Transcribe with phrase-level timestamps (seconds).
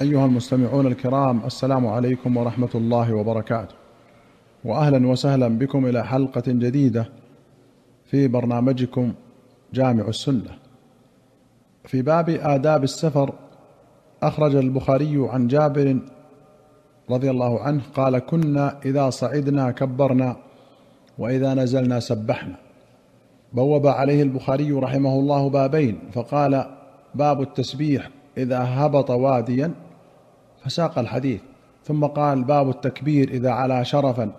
[0.00, 3.74] أيها المستمعون الكرام السلام عليكم ورحمة الله وبركاته.
[4.64, 7.08] وأهلا وسهلا بكم إلى حلقة جديدة
[8.04, 9.12] في برنامجكم
[9.74, 10.50] جامع السنة.
[11.84, 13.32] في باب آداب السفر
[14.22, 15.98] أخرج البخاري عن جابر
[17.10, 20.36] رضي الله عنه قال كنا إذا صعدنا كبرنا
[21.18, 22.56] وإذا نزلنا سبحنا.
[23.52, 26.64] بوب عليه البخاري رحمه الله بابين فقال
[27.14, 29.83] باب التسبيح إذا هبط واديا
[30.64, 31.40] فساق الحديث.
[31.84, 34.32] ثم قال باب التكبير إذا علا شرفا.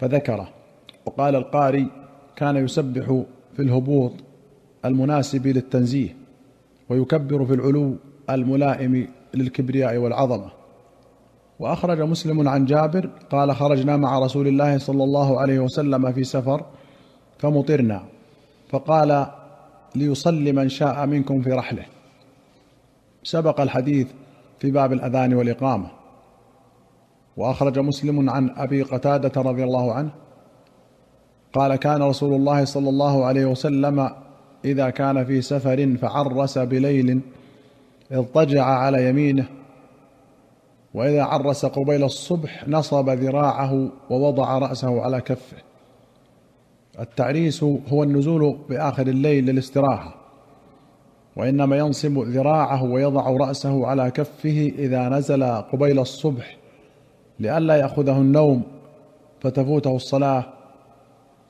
[0.00, 0.48] فذكره.
[1.06, 1.86] وقال القاري
[2.36, 3.22] كان يسبح
[3.56, 4.12] في الهبوط
[4.84, 6.16] المناسب للتنزيه
[6.88, 7.96] ويكبر في العلو
[8.30, 10.50] الملائم للكبرياء والعظمة.
[11.58, 16.64] وأخرج مسلم عن جابر قال خرجنا مع رسول الله صلى الله عليه وسلم في سفر
[17.38, 18.02] فمطرنا
[18.68, 19.26] فقال
[19.94, 21.84] ليصلي من شاء منكم في رحله.
[23.22, 24.08] سبق الحديث
[24.58, 25.90] في باب الأذان والإقامة.
[27.36, 30.10] وأخرج مسلم عن أبي قتادة رضي الله عنه
[31.52, 34.10] قال كان رسول الله صلى الله عليه وسلم
[34.64, 37.20] إذا كان في سفر فعرس بليل
[38.12, 39.46] اضطجع على يمينه
[40.94, 45.56] وإذا عرس قبيل الصبح نصب ذراعه ووضع رأسه على كفه.
[47.00, 50.23] التعريس هو النزول بآخر الليل للاستراحة.
[51.36, 56.56] وإنما ينصب ذراعه ويضع رأسه على كفه إذا نزل قبيل الصبح
[57.40, 58.62] لئلا يأخذه النوم
[59.40, 60.44] فتفوته الصلاة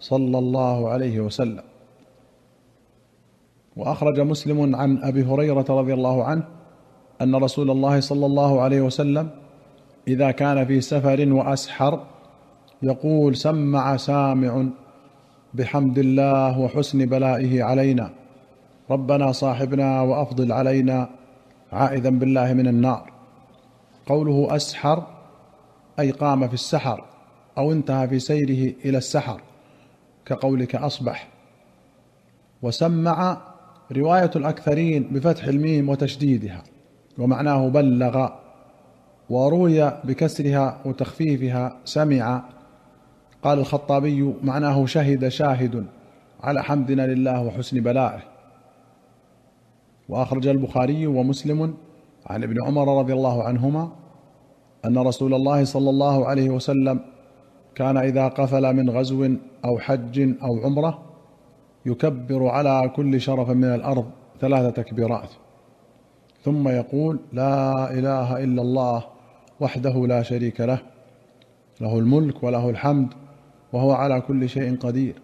[0.00, 1.62] صلى الله عليه وسلم.
[3.76, 6.44] وأخرج مسلم عن أبي هريرة رضي الله عنه
[7.22, 9.30] أن رسول الله صلى الله عليه وسلم
[10.08, 12.00] إذا كان في سفر وأسحر
[12.82, 14.66] يقول سمع سامع
[15.54, 18.10] بحمد الله وحسن بلائه علينا.
[18.90, 21.08] ربنا صاحبنا وأفضل علينا
[21.72, 23.12] عائذا بالله من النار.
[24.06, 25.06] قوله أسحر
[25.98, 27.04] أي قام في السحر
[27.58, 29.40] أو انتهى في سيره إلى السحر
[30.26, 31.28] كقولك أصبح.
[32.62, 33.38] وسمع
[33.92, 36.62] رواية الأكثرين بفتح الميم وتشديدها
[37.18, 38.28] ومعناه بلغ
[39.30, 42.42] وروي بكسرها وتخفيفها سمع.
[43.42, 45.86] قال الخطابي معناه شهد شاهد
[46.42, 48.33] على حمدنا لله وحسن بلائه.
[50.08, 51.74] وأخرج البخاري ومسلم
[52.26, 53.92] عن ابن عمر رضي الله عنهما
[54.84, 57.00] أن رسول الله صلى الله عليه وسلم
[57.74, 59.30] كان إذا قفل من غزو
[59.64, 61.02] أو حج أو عمرة
[61.86, 64.06] يكبر على كل شرف من الأرض
[64.40, 65.28] ثلاث تكبيرات.
[66.44, 69.04] ثم يقول لا إله إلا الله
[69.60, 70.78] وحده لا شريك له
[71.80, 73.08] له الملك وله الحمد
[73.72, 75.14] وهو على كل شيء قدير.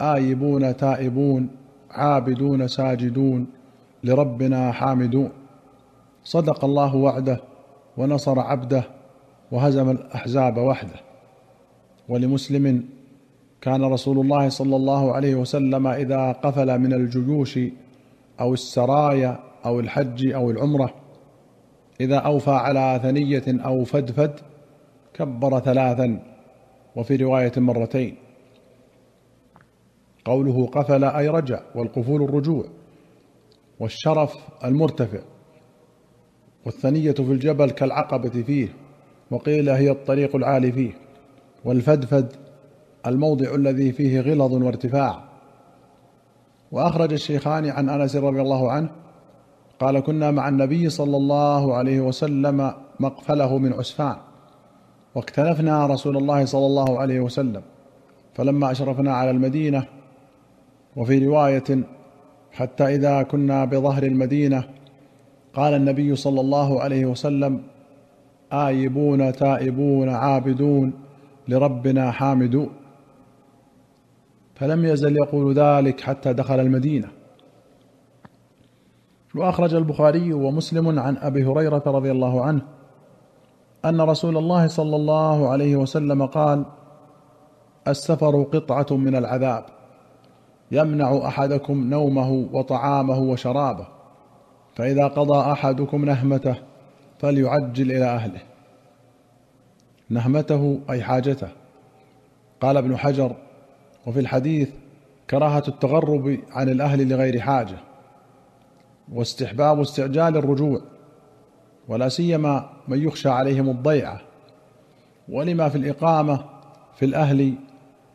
[0.00, 1.48] آيبون تائبون
[1.90, 3.46] عابدون ساجدون
[4.04, 5.30] لربنا حامدون
[6.24, 7.40] صدق الله وعده
[7.96, 8.84] ونصر عبده
[9.52, 11.00] وهزم الأحزاب وحده.
[12.08, 12.84] ولمسلم
[13.60, 17.58] كان رسول الله صلى الله عليه وسلم إذا قفل من الجيوش
[18.40, 20.94] أو السرايا أو الحج أو العمرة
[22.00, 24.40] إذا أوفى على ثنية أو فدفد
[25.14, 26.22] كبر ثلاثا
[26.96, 28.14] وفي رواية مرتين.
[30.24, 32.64] قوله قفل أي رجع والقفول الرجوع.
[33.80, 35.18] والشرف المرتفع
[36.66, 38.68] والثنية في الجبل كالعقبة فيه
[39.30, 40.92] وقيل هي الطريق العالي فيه
[41.64, 42.32] والفدفد
[43.06, 45.24] الموضع الذي فيه غلظ وارتفاع.
[46.72, 48.90] وأخرج الشيخان عن أنس رضي الله عنه
[49.80, 54.16] قال كنا مع النبي صلى الله عليه وسلم مقفله من عسفان
[55.14, 57.62] واكتنفنا رسول الله صلى الله عليه وسلم
[58.34, 59.86] فلما أشرفنا على المدينة
[60.96, 61.84] وفي رواية
[62.52, 64.64] حتى إذا كنا بظهر المدينة
[65.54, 67.62] قال النبي صلى الله عليه وسلم
[68.52, 70.92] آيبون تائبون عابدون
[71.48, 72.70] لربنا حامدون
[74.54, 77.08] فلم يزل يقول ذلك حتى دخل المدينة.
[79.34, 82.62] وأخرج البخاري ومسلم عن أبي هريرة رضي الله عنه
[83.84, 86.64] أن رسول الله صلى الله عليه وسلم قال
[87.88, 89.64] السفر قطعة من العذاب.
[90.70, 93.86] يمنع أحدكم نومه وطعامه وشرابه
[94.74, 96.54] فإذا قضى أحدكم نهمته
[97.18, 98.40] فليعجل إلى أهله.
[100.10, 101.48] نهمته أي حاجته.
[102.60, 103.36] قال ابن حجر
[104.06, 104.68] وفي الحديث
[105.30, 107.76] كراهة التغرب عن الأهل لغير حاجة
[109.12, 110.80] واستحباب استعجال الرجوع
[111.88, 114.20] ولا سيما من يخشى عليهم الضيعة
[115.28, 116.44] ولما في الإقامة
[116.96, 117.54] في الأهل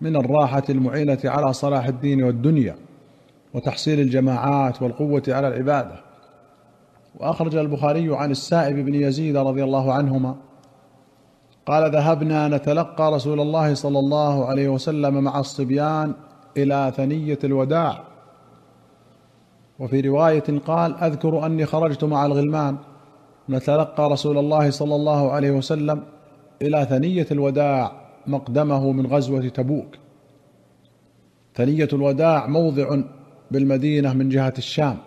[0.02, 2.76] من الراحة المعينة على صلاح الدين والدنيا
[3.54, 5.96] وتحصيل الجماعات والقوة على العبادة.
[7.20, 10.36] وأخرج البخاري عن السائب بن يزيد رضي الله عنهما
[11.66, 16.14] قال ذهبنا نتلقى رسول الله صلى الله عليه وسلم مع الصبيان
[16.58, 18.04] إلى ثنية الوداع.
[19.80, 22.78] وفي رواية قال أذكر أني خرجت مع الغلمان.
[23.50, 26.04] نتلقى رسول الله صلى الله عليه وسلم
[26.62, 28.05] إلى ثنية الوداع.
[28.28, 29.96] مقدمه من غزوة تبوك.
[31.56, 33.02] ثنية الوداع موضع
[33.52, 34.98] بالمدينة من جهة الشام.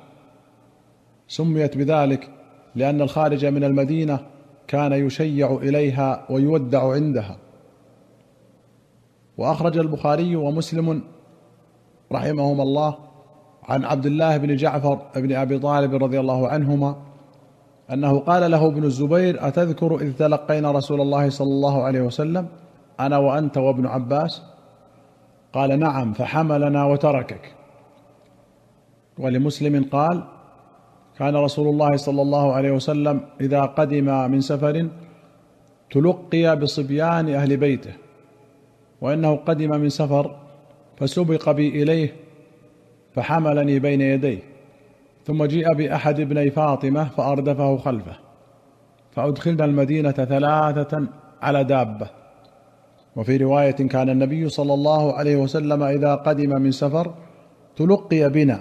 [1.28, 2.30] سميت بذلك
[2.74, 4.20] لأن الخارج من المدينة
[4.66, 7.38] كان يشيع إليها ويودع عندها.
[9.38, 11.02] وأخرج البخاري ومسلم
[12.12, 12.98] رحمهما الله
[13.68, 16.96] عن عبد الله بن جعفر بن أبي طالب رضي الله عنهما
[17.92, 22.46] أنه قال له ابن الزبير أتذكر إذ تلقينا رسول الله صلى الله عليه وسلم
[23.00, 24.42] أنا وأنت وابن عباس؟
[25.52, 27.54] قال نعم فحملنا وتركك.
[29.18, 30.24] ولمسلم قال
[31.18, 34.88] كان رسول الله صلى الله عليه وسلم إذا قدم من سفر
[35.90, 37.92] تلقي بصبيان أهل بيته
[39.00, 40.36] وإنه قدم من سفر
[40.96, 42.16] فسبق بي إليه
[43.14, 44.38] فحملني بين يديه
[45.24, 48.16] ثم جيء بأحد ابني فاطمة فأردفه خلفه
[49.10, 51.06] فأدخلنا المدينة ثلاثة
[51.42, 52.08] على دابة.
[53.18, 57.14] وفي رواية كان النبي صلى الله عليه وسلم إذا قدم من سفر
[57.76, 58.60] تلقي بنا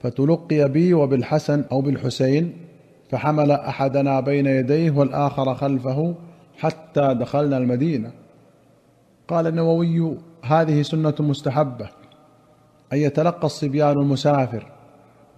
[0.00, 2.52] فتلقي بي وبالحسن أو بالحسين
[3.10, 6.14] فحمل أحدنا بين يديه والآخر خلفه
[6.58, 8.10] حتى دخلنا المدينة.
[9.28, 11.88] قال النووي هذه سنة مستحبة
[12.92, 14.66] أن يتلقى الصبيان المسافر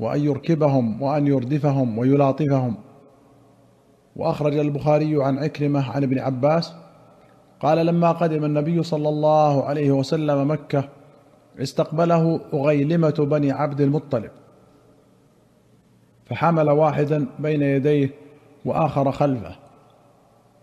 [0.00, 2.74] وأن يركبهم وأن يردفهم ويلاطفهم.
[4.16, 6.72] وأخرج البخاري عن عكرمة عن ابن عباس
[7.60, 10.84] قال لما قدم النبي صلى الله عليه وسلم مكة
[11.60, 14.30] استقبله أغيلمة بني عبد المطلب
[16.26, 18.10] فحمل واحدا بين يديه
[18.64, 19.56] وآخر خلفه.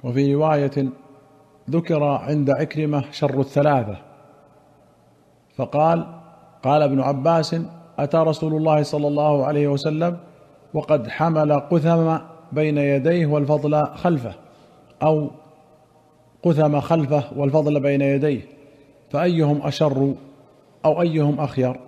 [0.03, 0.89] وفي رواية
[1.69, 3.97] ذكر عند عكرمة شر الثلاثة.
[5.55, 6.07] فقال
[6.63, 7.55] قال ابن عباس
[7.99, 10.17] أتى رسول الله صلى الله عليه وسلم
[10.73, 12.17] وقد حمل قثم
[12.51, 14.33] بين يديه والفضل خلفه
[15.03, 15.29] أو
[16.43, 18.41] قثم خلفه والفضل بين يديه
[19.09, 20.13] فأيهم أشر
[20.85, 21.79] أو أيهم أخير؟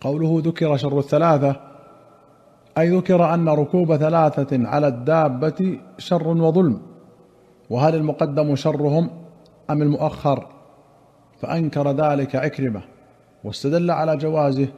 [0.00, 1.56] قوله ذكر شر الثلاثة
[2.78, 6.80] أي ذكر أن ركوب ثلاثة على الدابة شر وظلم
[7.70, 9.10] وهل المقدم شرهم
[9.70, 10.46] أم المؤخر؟
[11.40, 12.82] فأنكر ذلك عكرمة
[13.44, 14.68] واستدل على جوازه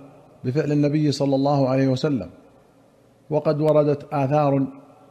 [0.45, 2.31] بفعل النبي صلى الله عليه وسلم.
[3.31, 4.67] وقد وردت آثار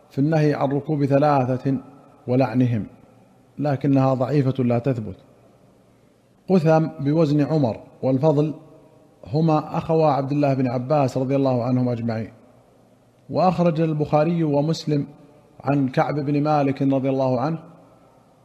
[0.09, 1.77] في النهي عن ركوب ثلاثة
[2.27, 2.85] ولعنهم.
[3.59, 5.15] لكنها ضعيفة لا تثبت.
[6.49, 8.53] قثم بوزن عمر والفضل
[9.25, 12.31] هما أخوا عبد الله بن عباس رضي الله عنهم أجمعين.
[13.29, 15.05] وأخرج البخاري ومسلم
[15.63, 17.59] عن كعب بن مالك رضي الله عنه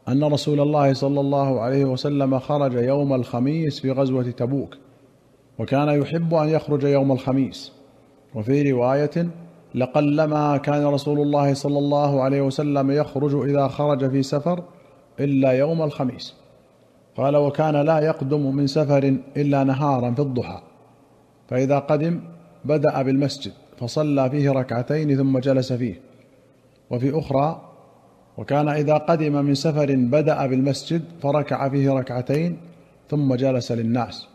[0.08, 4.76] أن رسول الله صلى الله عليه وسلم خرج يوم الخميس في غزوة تبوك
[5.58, 7.72] وكان يحب أن يخرج يوم الخميس.
[8.34, 9.28] وفي رواية
[9.74, 14.62] لقلما كان رسول الله صلى الله عليه وسلم يخرج إذا خرج في سفر
[15.22, 16.34] إلا يوم الخميس.
[17.16, 20.62] قال وكان لا يقدم من سفر إلا نهارا في الضحى.
[21.48, 22.20] فإذا قدم
[22.64, 26.00] بدأ بالمسجد فصلى فيه ركعتين ثم جلس فيه.
[26.90, 27.69] وفي أخرى
[28.38, 32.56] وكان إذا قدم من سفر بدأ بالمسجد فركع فيه ركعتين
[33.10, 34.29] ثم جلس للناس.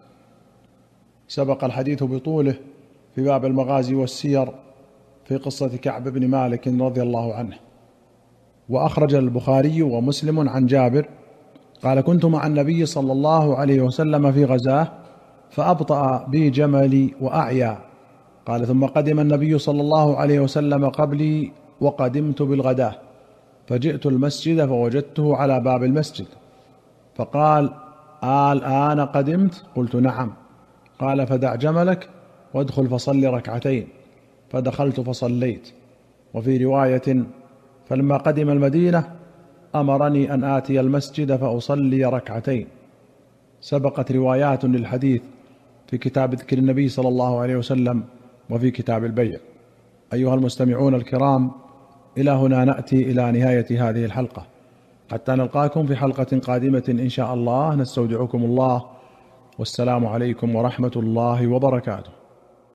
[1.27, 2.55] سبق الحديث بطوله
[3.15, 4.49] في باب المغازي والسير
[5.25, 7.66] في قصة كعب بن مالك رضي الله عنه.
[8.69, 11.07] وأخرج البخاري ومسلم عن جابر
[11.83, 14.87] قال كنت مع النبي صلى الله عليه وسلم في غزاة
[15.49, 17.77] فأبطأ بي جملي وأعيا.
[18.45, 22.95] قال ثم قدم النبي صلى الله عليه وسلم قبلي وقدمت بالغداة.
[23.67, 26.25] فجئت المسجد فوجدته على باب المسجد.
[27.15, 27.73] فقال
[28.23, 30.33] آلآن قدمت؟ قلت نعم.
[30.99, 32.09] قال فدع جملك
[32.53, 33.87] وادخل فصل ركعتين.
[34.49, 35.69] فدخلت فصليت.
[36.33, 37.25] وفي رواية
[37.89, 39.03] فلما قدم المدينة
[39.75, 42.67] أمرني أن آتي المسجد فأصلي ركعتين.
[43.61, 45.21] سبقت روايات للحديث
[45.87, 48.03] في كتاب ذكر النبي صلى الله عليه وسلم
[48.49, 49.39] وفي كتاب البيع.
[50.13, 51.51] أيها المستمعون الكرام
[52.17, 54.45] إلى هنا نأتي إلى نهاية هذه الحلقة.
[55.11, 57.75] حتى نلقاكم في حلقة قادمة إن شاء الله.
[57.75, 58.85] نستودعكم الله.
[59.59, 62.16] والسلام عليكم ورحمة الله وبركاته.